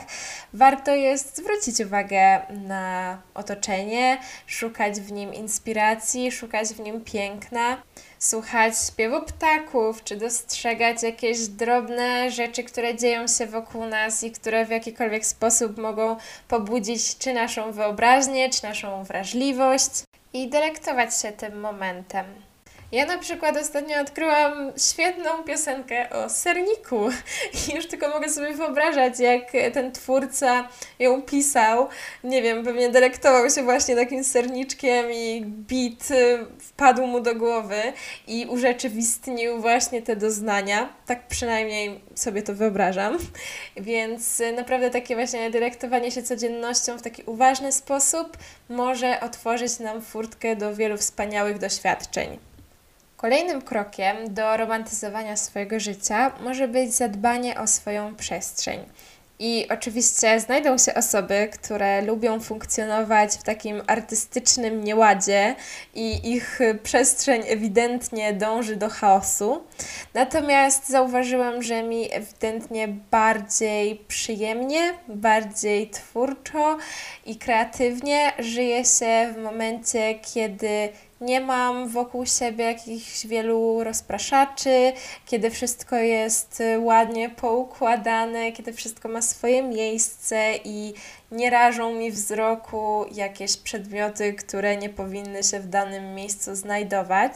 warto 0.54 0.96
jest 0.96 1.38
zwrócić 1.38 1.80
uwagę 1.80 2.42
na 2.50 3.22
otoczenie, 3.34 4.18
szukać 4.48 5.00
w 5.00 5.12
nim 5.12 5.34
inspiracji, 5.34 6.32
szukać 6.32 6.68
w 6.68 6.80
nim 6.80 7.04
piękna 7.04 7.78
słuchać 8.20 8.74
śpiewu 8.88 9.22
ptaków, 9.22 10.04
czy 10.04 10.16
dostrzegać 10.16 11.04
jakieś 11.04 11.48
drobne 11.48 12.32
rzeczy, 12.32 12.64
które 12.64 12.96
dzieją 12.96 13.28
się 13.28 13.46
wokół 13.46 13.86
nas 13.86 14.24
i 14.24 14.32
które 14.32 14.66
w 14.66 14.70
jakikolwiek 14.70 15.26
sposób 15.26 15.78
mogą 15.78 16.16
pobudzić 16.48 17.18
czy 17.18 17.34
naszą 17.34 17.72
wyobraźnię, 17.72 18.50
czy 18.50 18.64
naszą 18.64 19.04
wrażliwość 19.04 19.92
i 20.34 20.50
delektować 20.50 21.22
się 21.22 21.32
tym 21.32 21.60
momentem. 21.60 22.49
Ja 22.91 23.05
na 23.05 23.17
przykład 23.17 23.58
ostatnio 23.58 24.01
odkryłam 24.01 24.72
świetną 24.77 25.43
piosenkę 25.43 26.10
o 26.10 26.29
serniku 26.29 27.10
i 27.53 27.75
już 27.75 27.88
tylko 27.88 28.10
mogę 28.10 28.29
sobie 28.29 28.53
wyobrażać, 28.53 29.19
jak 29.19 29.51
ten 29.74 29.91
twórca 29.91 30.69
ją 31.00 31.22
pisał. 31.22 31.88
Nie 32.24 32.41
wiem, 32.41 32.63
pewnie 32.63 32.89
delektował 32.89 33.50
się 33.50 33.63
właśnie 33.63 33.96
takim 33.96 34.24
serniczkiem 34.24 35.12
i 35.12 35.43
beat 35.46 36.12
y, 36.12 36.46
wpadł 36.60 37.08
mu 37.08 37.19
do 37.19 37.36
głowy 37.36 37.81
i 38.27 38.46
urzeczywistnił 38.50 39.62
właśnie 39.62 40.01
te 40.01 40.15
doznania. 40.15 40.93
Tak 41.05 41.27
przynajmniej 41.27 42.01
sobie 42.15 42.41
to 42.41 42.53
wyobrażam. 42.53 43.17
Więc 43.77 44.39
y, 44.39 44.51
naprawdę 44.51 44.89
takie 44.89 45.15
właśnie 45.15 45.50
delektowanie 45.50 46.12
się 46.12 46.24
codziennością 46.24 46.98
w 46.98 47.01
taki 47.01 47.24
uważny 47.25 47.72
sposób 47.72 48.38
może 48.69 49.19
otworzyć 49.19 49.79
nam 49.79 50.01
furtkę 50.01 50.55
do 50.55 50.75
wielu 50.75 50.98
wspaniałych 50.98 51.60
doświadczeń. 51.60 52.49
Kolejnym 53.22 53.62
krokiem 53.62 54.34
do 54.34 54.58
romantyzowania 54.58 55.36
swojego 55.36 55.80
życia 55.80 56.32
może 56.40 56.68
być 56.68 56.94
zadbanie 56.94 57.60
o 57.60 57.68
swoją 57.68 58.16
przestrzeń. 58.16 58.80
I 59.40 59.68
oczywiście 59.70 60.40
znajdą 60.40 60.78
się 60.78 60.94
osoby, 60.94 61.50
które 61.54 62.02
lubią 62.02 62.40
funkcjonować 62.40 63.34
w 63.34 63.44
takim 63.44 63.82
artystycznym 63.88 64.84
nieładzie 64.84 65.56
i 65.96 66.32
ich 66.32 66.60
przestrzeń 66.84 67.44
ewidentnie 67.48 68.34
dąży 68.34 68.76
do 68.76 68.90
chaosu. 68.90 69.64
Natomiast 70.14 70.90
zauważyłam, 70.90 71.64
że 71.64 71.84
mi 71.84 72.14
ewidentnie 72.14 72.88
bardziej 72.88 73.96
przyjemnie, 74.08 74.94
bardziej 75.08 75.90
twórczo 75.90 76.78
i 77.26 77.36
kreatywnie 77.36 78.32
żyje 78.40 78.86
się 78.86 79.34
w 79.36 79.38
momencie, 79.44 80.16
kiedy 80.16 80.90
nie 81.22 81.42
mam 81.42 81.88
wokół 81.88 82.26
siebie 82.26 82.66
jakichś 82.66 83.26
wielu 83.26 83.84
rozpraszaczy, 83.84 84.94
kiedy 85.26 85.52
wszystko 85.52 85.96
jest 85.96 86.62
y, 86.62 86.80
ładnie 86.80 87.30
poukładane, 87.30 88.52
kiedy 88.52 88.74
wszystko 88.74 89.10
ma 89.10 89.22
swoje 89.22 89.64
miejsce 89.64 90.56
i 90.64 90.94
nie 91.32 91.50
rażą 91.50 91.94
mi 91.94 92.12
wzroku 92.12 93.06
jakieś 93.12 93.58
przedmioty, 93.58 94.34
które 94.34 94.78
nie 94.78 94.90
powinny 94.90 95.44
się 95.44 95.60
w 95.60 95.68
danym 95.68 96.16
miejscu 96.16 96.56
znajdować. 96.56 97.32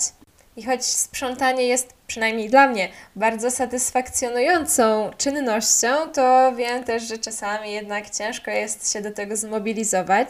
I 0.56 0.64
choć 0.64 0.86
sprzątanie 0.86 1.64
jest 1.64 1.94
przynajmniej 2.08 2.50
dla 2.50 2.68
mnie 2.68 2.90
bardzo 3.16 3.52
satysfakcjonującą 3.52 5.12
czynnością, 5.18 5.88
to 6.14 6.56
wiem 6.56 6.84
też, 6.84 7.04
że 7.04 7.18
czasami 7.18 7.72
jednak 7.72 8.10
ciężko 8.10 8.52
jest 8.52 8.94
się 8.94 9.02
do 9.02 9.12
tego 9.12 9.36
zmobilizować. 9.36 10.30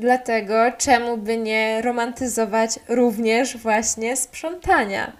Dlatego 0.00 0.54
czemu 0.78 1.16
by 1.16 1.36
nie 1.36 1.82
romantyzować 1.82 2.70
również 2.88 3.56
właśnie 3.56 4.16
sprzątania? 4.16 5.12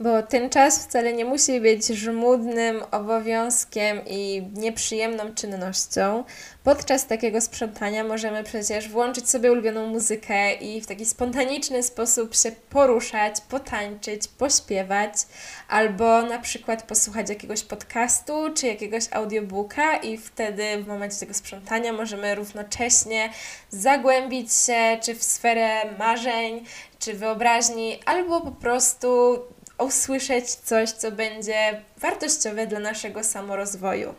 Bo 0.00 0.22
ten 0.22 0.50
czas 0.50 0.86
wcale 0.86 1.12
nie 1.12 1.24
musi 1.24 1.60
być 1.60 1.86
żmudnym 1.86 2.82
obowiązkiem 2.90 4.00
i 4.06 4.42
nieprzyjemną 4.54 5.34
czynnością. 5.34 6.24
Podczas 6.64 7.06
takiego 7.06 7.40
sprzątania 7.40 8.04
możemy 8.04 8.44
przecież 8.44 8.88
włączyć 8.88 9.30
sobie 9.30 9.52
ulubioną 9.52 9.86
muzykę 9.86 10.54
i 10.54 10.80
w 10.80 10.86
taki 10.86 11.06
spontaniczny 11.06 11.82
sposób 11.82 12.34
się 12.36 12.52
poruszać, 12.70 13.40
potańczyć, 13.40 14.28
pośpiewać, 14.28 15.12
albo 15.68 16.22
na 16.22 16.38
przykład 16.38 16.82
posłuchać 16.82 17.28
jakiegoś 17.28 17.62
podcastu 17.62 18.34
czy 18.54 18.66
jakiegoś 18.66 19.04
audiobooka 19.10 19.96
i 19.96 20.18
wtedy 20.18 20.82
w 20.82 20.86
momencie 20.86 21.16
tego 21.16 21.34
sprzątania 21.34 21.92
możemy 21.92 22.34
równocześnie 22.34 23.30
zagłębić 23.70 24.52
się 24.52 24.98
czy 25.02 25.14
w 25.14 25.22
sferę 25.22 25.94
marzeń, 25.98 26.64
czy 26.98 27.14
wyobraźni, 27.14 27.98
albo 28.06 28.40
po 28.40 28.52
prostu 28.52 29.38
usłyszeć 29.78 30.50
coś, 30.50 30.90
co 30.90 31.10
będzie 31.12 31.80
wartościowe 31.96 32.66
dla 32.66 32.80
naszego 32.80 33.24
samorozwoju. 33.24 34.14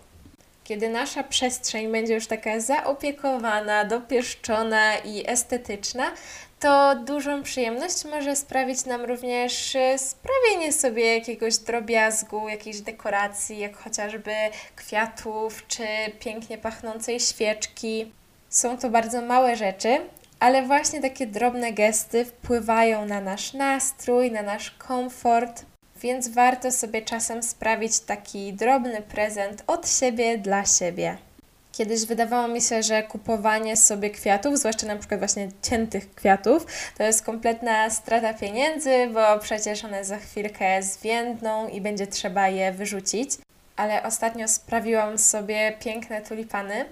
Kiedy 0.64 0.90
nasza 0.90 1.24
przestrzeń 1.24 1.92
będzie 1.92 2.14
już 2.14 2.28
taka 2.28 2.60
zaopiekowana, 2.60 3.86
dopieszczona 3.86 4.98
i 4.98 5.24
estetyczna, 5.28 6.12
to 6.60 6.96
dużą 6.96 7.44
przyjemność 7.44 8.06
może 8.06 8.36
sprawić 8.36 8.86
nam 8.86 9.06
również 9.06 9.76
y, 9.76 9.98
sprawienie 9.98 10.74
sobie 10.74 11.16
jakiegoś 11.16 11.58
drobiazgu, 11.58 12.50
jakiejś 12.50 12.82
dekoracji, 12.82 13.60
jak 13.60 13.78
chociażby 13.78 14.34
kwiatów 14.76 15.68
czy 15.68 15.88
pięknie 16.20 16.58
pachnącej 16.58 17.20
świeczki. 17.20 18.12
Są 18.50 18.78
to 18.78 18.90
bardzo 18.90 19.22
małe 19.22 19.56
rzeczy, 19.56 20.00
ale 20.46 20.64
właśnie 20.64 21.02
takie 21.02 21.28
drobne 21.28 21.74
gesty 21.74 22.26
wpływają 22.26 23.06
na 23.06 23.22
nasz 23.22 23.54
nastrój, 23.54 24.32
na 24.32 24.42
nasz 24.42 24.72
komfort, 24.72 25.66
więc 26.02 26.28
warto 26.28 26.72
sobie 26.72 27.02
czasem 27.02 27.44
sprawić 27.44 28.00
taki 28.00 28.54
drobny 28.54 29.02
prezent 29.02 29.64
od 29.68 29.90
siebie 29.90 30.38
dla 30.38 30.66
siebie. 30.66 31.18
Kiedyś 31.72 32.06
wydawało 32.06 32.48
mi 32.48 32.62
się, 32.62 32.84
że 32.84 33.04
kupowanie 33.04 33.78
sobie 33.78 34.10
kwiatów, 34.10 34.58
zwłaszcza 34.58 34.88
na 34.88 34.96
przykład 34.96 35.20
właśnie 35.20 35.50
ciętych 35.62 36.16
kwiatów, 36.16 36.66
to 36.98 37.04
jest 37.04 37.26
kompletna 37.26 37.90
strata 37.90 38.34
pieniędzy, 38.34 39.08
bo 39.14 39.40
przecież 39.40 39.86
one 39.86 40.06
za 40.06 40.18
chwilkę 40.18 40.84
zwiędną 40.84 41.68
i 41.68 41.82
będzie 41.82 42.08
trzeba 42.08 42.48
je 42.50 42.72
wyrzucić. 42.72 43.30
Ale 43.76 44.04
ostatnio 44.04 44.48
sprawiłam 44.48 45.18
sobie 45.18 45.78
piękne 45.80 46.22
tulipany 46.22 46.86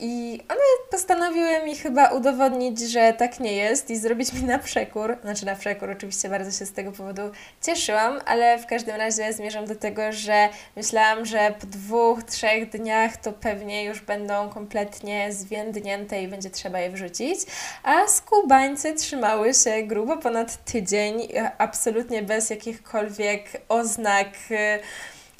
i 0.00 0.40
one 0.48 0.60
postanowiły 0.90 1.64
mi 1.64 1.76
chyba 1.76 2.08
udowodnić, 2.08 2.80
że 2.80 3.12
tak 3.12 3.40
nie 3.40 3.52
jest 3.52 3.90
i 3.90 3.96
zrobić 3.96 4.32
mi 4.32 4.42
na 4.42 4.58
przekór. 4.58 5.16
Znaczy 5.22 5.46
na 5.46 5.56
przekór, 5.56 5.90
oczywiście 5.90 6.28
bardzo 6.28 6.58
się 6.58 6.66
z 6.66 6.72
tego 6.72 6.92
powodu 6.92 7.22
cieszyłam, 7.62 8.20
ale 8.26 8.58
w 8.58 8.66
każdym 8.66 8.96
razie 8.96 9.32
zmierzam 9.32 9.66
do 9.66 9.76
tego, 9.76 10.12
że 10.12 10.48
myślałam, 10.76 11.26
że 11.26 11.54
po 11.60 11.66
dwóch, 11.66 12.22
trzech 12.22 12.70
dniach 12.70 13.16
to 13.16 13.32
pewnie 13.32 13.84
już 13.84 14.00
będą 14.00 14.48
kompletnie 14.48 15.32
zwiędnięte 15.32 16.22
i 16.22 16.28
będzie 16.28 16.50
trzeba 16.50 16.80
je 16.80 16.90
wrzucić, 16.90 17.40
a 17.82 18.08
skubańce 18.08 18.92
trzymały 18.92 19.54
się 19.54 19.82
grubo 19.82 20.16
ponad 20.16 20.64
tydzień, 20.64 21.28
absolutnie 21.58 22.22
bez 22.22 22.50
jakichkolwiek 22.50 23.44
oznak 23.68 24.28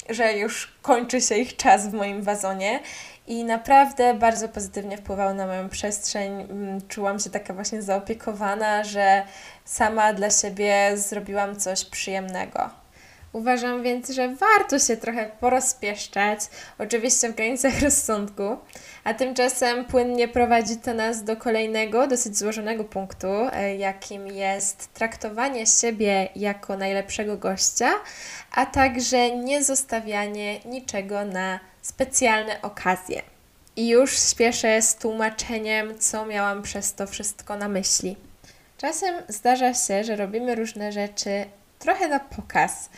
że 0.09 0.33
już 0.33 0.73
kończy 0.81 1.21
się 1.21 1.35
ich 1.35 1.55
czas 1.55 1.87
w 1.87 1.93
moim 1.93 2.21
wazonie 2.21 2.79
i 3.27 3.43
naprawdę 3.43 4.13
bardzo 4.13 4.49
pozytywnie 4.49 4.97
wpływało 4.97 5.33
na 5.33 5.47
moją 5.47 5.69
przestrzeń. 5.69 6.41
Mm, 6.41 6.87
czułam 6.87 7.19
się 7.19 7.29
taka 7.29 7.53
właśnie 7.53 7.81
zaopiekowana, 7.81 8.83
że 8.83 9.23
sama 9.65 10.13
dla 10.13 10.29
siebie 10.29 10.97
zrobiłam 10.97 11.55
coś 11.55 11.85
przyjemnego. 11.85 12.82
Uważam 13.33 13.83
więc, 13.83 14.09
że 14.09 14.35
warto 14.35 14.79
się 14.79 14.97
trochę 14.97 15.31
porozpieszczać, 15.39 16.39
oczywiście 16.79 17.29
w 17.29 17.35
granicach 17.35 17.81
rozsądku, 17.81 18.57
a 19.03 19.13
tymczasem 19.13 19.85
płynnie 19.85 20.27
prowadzi 20.27 20.77
to 20.77 20.93
nas 20.93 21.23
do 21.23 21.37
kolejnego, 21.37 22.07
dosyć 22.07 22.37
złożonego 22.37 22.83
punktu, 22.83 23.27
e, 23.27 23.75
jakim 23.75 24.27
jest 24.27 24.93
traktowanie 24.93 25.67
siebie 25.67 26.29
jako 26.35 26.77
najlepszego 26.77 27.37
gościa, 27.37 27.91
a 28.51 28.65
także 28.65 29.37
nie 29.37 29.63
zostawianie 29.63 30.59
niczego 30.59 31.25
na 31.25 31.59
specjalne 31.81 32.61
okazje. 32.61 33.21
I 33.75 33.89
już 33.89 34.19
śpieszę 34.19 34.81
z 34.81 34.95
tłumaczeniem, 34.95 35.99
co 35.99 36.25
miałam 36.25 36.61
przez 36.61 36.93
to 36.93 37.07
wszystko 37.07 37.57
na 37.57 37.67
myśli. 37.69 38.15
Czasem 38.77 39.15
zdarza 39.27 39.73
się, 39.73 40.03
że 40.03 40.15
robimy 40.15 40.55
różne 40.55 40.91
rzeczy 40.91 41.45
trochę 41.83 42.07
na 42.07 42.19
pokaz 42.19 42.89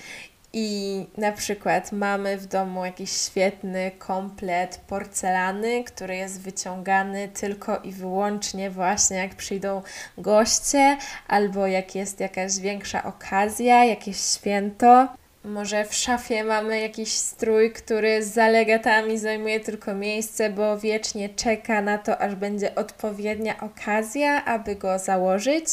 i 0.57 1.05
na 1.17 1.31
przykład 1.31 1.91
mamy 1.91 2.37
w 2.37 2.45
domu 2.45 2.85
jakiś 2.85 3.11
świetny 3.11 3.91
komplet 3.97 4.81
porcelany, 4.87 5.83
który 5.83 6.15
jest 6.15 6.41
wyciągany 6.41 7.27
tylko 7.27 7.77
i 7.77 7.91
wyłącznie 7.91 8.69
właśnie 8.69 9.17
jak 9.17 9.35
przyjdą 9.35 9.81
goście, 10.17 10.97
albo 11.27 11.67
jak 11.67 11.95
jest 11.95 12.19
jakaś 12.19 12.59
większa 12.59 13.03
okazja, 13.03 13.85
jakieś 13.85 14.17
święto. 14.17 15.07
Może 15.43 15.85
w 15.85 15.95
szafie 15.95 16.43
mamy 16.43 16.79
jakiś 16.79 17.11
strój, 17.11 17.71
który 17.71 18.23
z 18.23 18.33
zalegatami 18.33 19.17
zajmuje 19.17 19.59
tylko 19.59 19.93
miejsce, 19.93 20.49
bo 20.49 20.77
wiecznie 20.77 21.29
czeka 21.29 21.81
na 21.81 21.97
to, 21.97 22.17
aż 22.17 22.35
będzie 22.35 22.75
odpowiednia 22.75 23.59
okazja, 23.61 24.45
aby 24.45 24.75
go 24.75 24.99
założyć 24.99 25.65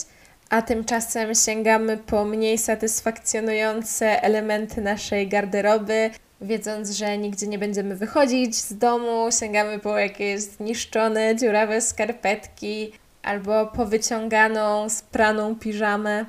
a 0.53 0.63
tymczasem 0.63 1.35
sięgamy 1.35 1.97
po 1.97 2.25
mniej 2.25 2.59
satysfakcjonujące 2.59 4.23
elementy 4.23 4.81
naszej 4.81 5.29
garderoby, 5.29 6.11
wiedząc, 6.41 6.91
że 6.91 7.19
nigdzie 7.19 7.47
nie 7.47 7.59
będziemy 7.59 7.97
wychodzić 7.97 8.57
z 8.57 8.79
domu, 8.79 9.29
sięgamy 9.41 9.79
po 9.79 9.99
jakieś 9.99 10.41
zniszczone, 10.41 11.37
dziurawe 11.37 11.81
skarpetki 11.81 12.93
albo 13.23 13.67
po 13.67 13.87
wyciąganą, 13.87 14.89
spraną 14.89 15.57
piżamę. 15.57 16.25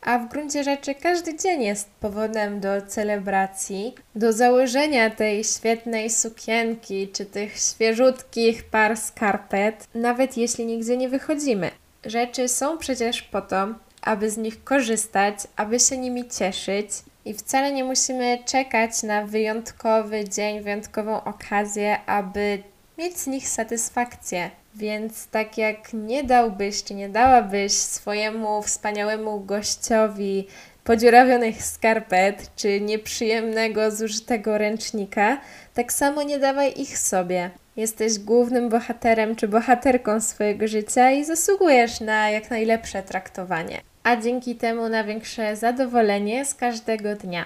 A 0.00 0.18
w 0.18 0.28
gruncie 0.28 0.64
rzeczy 0.64 0.94
każdy 0.94 1.36
dzień 1.36 1.62
jest 1.62 1.90
powodem 2.00 2.60
do 2.60 2.82
celebracji, 2.82 3.94
do 4.14 4.32
założenia 4.32 5.10
tej 5.10 5.44
świetnej 5.44 6.10
sukienki 6.10 7.08
czy 7.08 7.26
tych 7.26 7.58
świeżutkich 7.58 8.64
par 8.64 8.96
skarpet, 8.96 9.88
nawet 9.94 10.36
jeśli 10.36 10.66
nigdzie 10.66 10.96
nie 10.96 11.08
wychodzimy. 11.08 11.70
Rzeczy 12.06 12.48
są 12.48 12.78
przecież 12.78 13.22
po 13.22 13.42
to, 13.42 13.66
aby 14.02 14.30
z 14.30 14.36
nich 14.36 14.64
korzystać, 14.64 15.38
aby 15.56 15.80
się 15.80 15.98
nimi 15.98 16.28
cieszyć. 16.28 16.88
I 17.24 17.34
wcale 17.34 17.72
nie 17.72 17.84
musimy 17.84 18.38
czekać 18.44 19.02
na 19.02 19.26
wyjątkowy 19.26 20.28
dzień, 20.28 20.60
wyjątkową 20.60 21.24
okazję, 21.24 21.98
aby 22.06 22.62
mieć 22.98 23.18
z 23.18 23.26
nich 23.26 23.48
satysfakcję. 23.48 24.50
Więc 24.74 25.26
tak 25.26 25.58
jak 25.58 25.92
nie 25.92 26.24
dałbyś 26.24 26.84
czy 26.84 26.94
nie 26.94 27.08
dałabyś 27.08 27.72
swojemu 27.72 28.62
wspaniałemu 28.62 29.40
gościowi 29.40 30.46
podziurawionych 30.84 31.64
skarpet 31.64 32.50
czy 32.56 32.80
nieprzyjemnego 32.80 33.90
zużytego 33.90 34.58
ręcznika, 34.58 35.40
tak 35.74 35.92
samo 35.92 36.22
nie 36.22 36.38
dawaj 36.38 36.80
ich 36.80 36.98
sobie. 36.98 37.50
Jesteś 37.76 38.18
głównym 38.18 38.68
bohaterem 38.68 39.36
czy 39.36 39.48
bohaterką 39.48 40.20
swojego 40.20 40.68
życia 40.68 41.10
i 41.10 41.24
zasługujesz 41.24 42.00
na 42.00 42.30
jak 42.30 42.50
najlepsze 42.50 43.02
traktowanie, 43.02 43.80
a 44.02 44.16
dzięki 44.16 44.56
temu 44.56 44.88
na 44.88 45.04
większe 45.04 45.56
zadowolenie 45.56 46.44
z 46.44 46.54
każdego 46.54 47.14
dnia. 47.14 47.44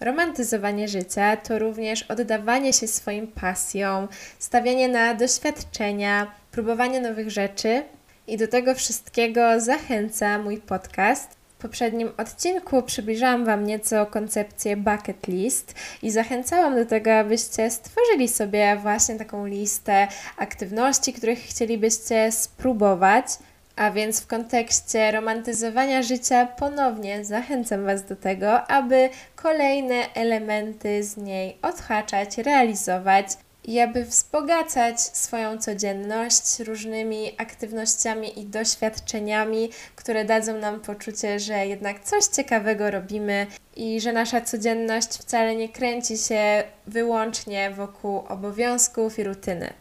Romantyzowanie 0.00 0.88
życia 0.88 1.36
to 1.36 1.58
również 1.58 2.02
oddawanie 2.02 2.72
się 2.72 2.88
swoim 2.88 3.26
pasjom, 3.26 4.08
stawianie 4.38 4.88
na 4.88 5.14
doświadczenia, 5.14 6.26
próbowanie 6.50 7.00
nowych 7.00 7.30
rzeczy 7.30 7.82
i 8.26 8.36
do 8.36 8.48
tego 8.48 8.74
wszystkiego 8.74 9.60
zachęca 9.60 10.38
mój 10.38 10.56
podcast 10.56 11.39
w 11.60 11.62
poprzednim 11.62 12.12
odcinku 12.16 12.82
przybliżałam 12.82 13.44
Wam 13.44 13.66
nieco 13.66 14.06
koncepcję 14.06 14.76
bucket 14.76 15.28
list 15.28 15.74
i 16.02 16.10
zachęcałam 16.10 16.74
do 16.74 16.86
tego, 16.86 17.14
abyście 17.14 17.70
stworzyli 17.70 18.28
sobie 18.28 18.76
właśnie 18.82 19.14
taką 19.14 19.46
listę 19.46 20.08
aktywności, 20.36 21.12
których 21.12 21.38
chcielibyście 21.38 22.32
spróbować. 22.32 23.26
A 23.76 23.90
więc 23.90 24.20
w 24.20 24.26
kontekście 24.26 25.10
romantyzowania 25.10 26.02
życia 26.02 26.46
ponownie 26.46 27.24
zachęcam 27.24 27.84
Was 27.84 28.04
do 28.04 28.16
tego, 28.16 28.66
aby 28.66 29.08
kolejne 29.36 30.14
elementy 30.14 31.04
z 31.04 31.16
niej 31.16 31.56
odhaczać, 31.62 32.38
realizować 32.38 33.26
i 33.64 33.80
aby 33.80 34.04
wzbogacać 34.04 35.00
swoją 35.00 35.58
codzienność 35.58 36.60
różnymi 36.60 37.34
aktywnościami 37.38 38.40
i 38.40 38.46
doświadczeniami, 38.46 39.70
które 39.96 40.24
dadzą 40.24 40.58
nam 40.58 40.80
poczucie, 40.80 41.40
że 41.40 41.66
jednak 41.66 42.04
coś 42.04 42.24
ciekawego 42.24 42.90
robimy 42.90 43.46
i 43.76 44.00
że 44.00 44.12
nasza 44.12 44.40
codzienność 44.40 45.08
wcale 45.08 45.56
nie 45.56 45.68
kręci 45.68 46.18
się 46.18 46.62
wyłącznie 46.86 47.70
wokół 47.70 48.18
obowiązków 48.28 49.18
i 49.18 49.24
rutyny. 49.24 49.72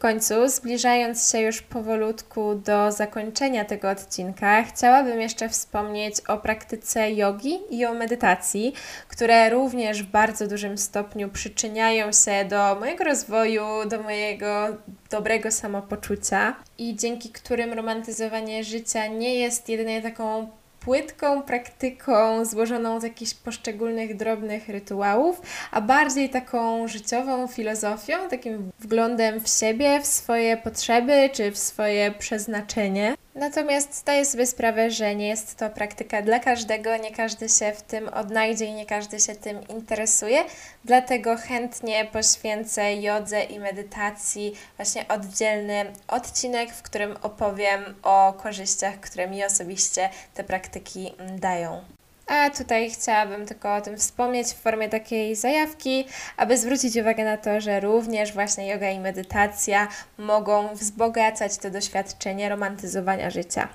Końcu, 0.00 0.48
zbliżając 0.48 1.30
się 1.30 1.40
już 1.40 1.62
powolutku 1.62 2.54
do 2.54 2.92
zakończenia 2.92 3.64
tego 3.64 3.90
odcinka, 3.90 4.62
chciałabym 4.62 5.20
jeszcze 5.20 5.48
wspomnieć 5.48 6.14
o 6.28 6.38
praktyce 6.38 7.12
jogi 7.12 7.58
i 7.70 7.86
o 7.86 7.94
medytacji, 7.94 8.72
które 9.08 9.50
również 9.50 10.02
w 10.02 10.10
bardzo 10.10 10.46
dużym 10.46 10.78
stopniu 10.78 11.28
przyczyniają 11.28 12.12
się 12.12 12.44
do 12.44 12.76
mojego 12.80 13.04
rozwoju, 13.04 13.64
do 13.88 14.02
mojego 14.02 14.68
dobrego 15.10 15.50
samopoczucia 15.50 16.56
i 16.78 16.96
dzięki 16.96 17.30
którym 17.30 17.72
romantyzowanie 17.72 18.64
życia 18.64 19.06
nie 19.06 19.34
jest 19.34 19.68
jedynie 19.68 20.02
taką 20.02 20.59
płytką 20.80 21.42
praktyką 21.42 22.44
złożoną 22.44 23.00
z 23.00 23.02
jakichś 23.02 23.34
poszczególnych 23.34 24.16
drobnych 24.16 24.68
rytuałów, 24.68 25.42
a 25.70 25.80
bardziej 25.80 26.30
taką 26.30 26.88
życiową 26.88 27.46
filozofią, 27.46 28.14
takim 28.30 28.70
wglądem 28.80 29.40
w 29.40 29.48
siebie, 29.48 30.00
w 30.00 30.06
swoje 30.06 30.56
potrzeby 30.56 31.30
czy 31.32 31.50
w 31.50 31.58
swoje 31.58 32.10
przeznaczenie. 32.10 33.14
Natomiast 33.34 33.94
zdaję 33.94 34.24
sobie 34.24 34.46
sprawę, 34.46 34.90
że 34.90 35.14
nie 35.14 35.28
jest 35.28 35.56
to 35.56 35.70
praktyka 35.70 36.22
dla 36.22 36.38
każdego, 36.38 36.96
nie 36.96 37.10
każdy 37.14 37.48
się 37.48 37.72
w 37.72 37.82
tym 37.82 38.08
odnajdzie 38.08 38.64
i 38.64 38.72
nie 38.72 38.86
każdy 38.86 39.20
się 39.20 39.34
tym 39.34 39.68
interesuje, 39.68 40.44
dlatego 40.84 41.36
chętnie 41.36 42.04
poświęcę 42.04 42.94
jodze 42.94 43.44
i 43.44 43.58
medytacji 43.60 44.54
właśnie 44.76 45.08
oddzielny 45.08 45.92
odcinek, 46.08 46.72
w 46.72 46.82
którym 46.82 47.16
opowiem 47.22 47.94
o 48.02 48.32
korzyściach, 48.42 49.00
które 49.00 49.28
mi 49.28 49.44
osobiście 49.44 50.10
te 50.34 50.44
praktyki 50.44 51.14
dają. 51.38 51.99
A 52.30 52.50
tutaj 52.50 52.90
chciałabym 52.90 53.46
tylko 53.46 53.74
o 53.74 53.80
tym 53.80 53.96
wspomnieć 53.96 54.48
w 54.48 54.60
formie 54.60 54.88
takiej 54.88 55.36
zajawki, 55.36 56.06
aby 56.36 56.58
zwrócić 56.58 56.96
uwagę 56.96 57.24
na 57.24 57.36
to, 57.36 57.60
że 57.60 57.80
również 57.80 58.32
właśnie 58.32 58.68
yoga 58.68 58.90
i 58.90 59.00
medytacja 59.00 59.88
mogą 60.18 60.74
wzbogacać 60.74 61.58
to 61.58 61.70
doświadczenie 61.70 62.48
romantyzowania 62.48 63.30
życia. 63.30 63.68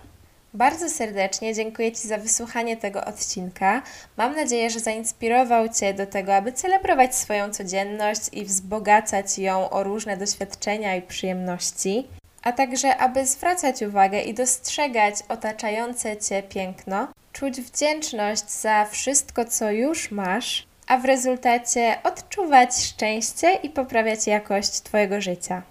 Bardzo 0.53 0.89
serdecznie 0.89 1.53
dziękuję 1.53 1.91
Ci 1.91 2.07
za 2.07 2.17
wysłuchanie 2.17 2.77
tego 2.77 3.05
odcinka. 3.05 3.81
Mam 4.17 4.35
nadzieję, 4.35 4.69
że 4.69 4.79
zainspirował 4.79 5.69
Cię 5.69 5.93
do 5.93 6.07
tego, 6.07 6.35
aby 6.35 6.51
celebrować 6.51 7.15
swoją 7.15 7.49
codzienność 7.53 8.21
i 8.31 8.45
wzbogacać 8.45 9.39
ją 9.39 9.69
o 9.69 9.83
różne 9.83 10.17
doświadczenia 10.17 10.95
i 10.95 11.01
przyjemności, 11.01 12.07
a 12.43 12.51
także 12.51 12.97
aby 12.97 13.25
zwracać 13.25 13.81
uwagę 13.81 14.21
i 14.21 14.33
dostrzegać 14.33 15.15
otaczające 15.29 16.17
Cię 16.17 16.43
piękno 16.43 17.07
czuć 17.35 17.61
wdzięczność 17.61 18.49
za 18.49 18.85
wszystko, 18.85 19.45
co 19.45 19.71
już 19.71 20.11
masz, 20.11 20.67
a 20.87 20.97
w 20.97 21.05
rezultacie 21.05 21.95
odczuwać 22.03 22.83
szczęście 22.83 23.53
i 23.63 23.69
poprawiać 23.69 24.27
jakość 24.27 24.81
Twojego 24.81 25.21
życia. 25.21 25.61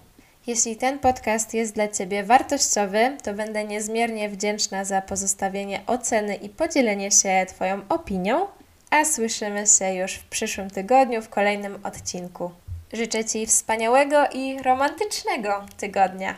Jeśli 0.47 0.75
ten 0.75 0.99
podcast 0.99 1.53
jest 1.53 1.75
dla 1.75 1.87
Ciebie 1.87 2.23
wartościowy, 2.23 3.17
to 3.23 3.33
będę 3.33 3.63
niezmiernie 3.63 4.29
wdzięczna 4.29 4.85
za 4.85 5.01
pozostawienie 5.01 5.81
oceny 5.87 6.35
i 6.35 6.49
podzielenie 6.49 7.11
się 7.11 7.45
Twoją 7.47 7.81
opinią, 7.89 8.47
a 8.89 9.05
słyszymy 9.05 9.67
się 9.67 9.93
już 9.93 10.13
w 10.13 10.23
przyszłym 10.23 10.69
tygodniu 10.69 11.21
w 11.21 11.29
kolejnym 11.29 11.85
odcinku. 11.85 12.51
Życzę 12.93 13.25
Ci 13.25 13.45
wspaniałego 13.45 14.27
i 14.33 14.63
romantycznego 14.63 15.65
tygodnia. 15.77 16.35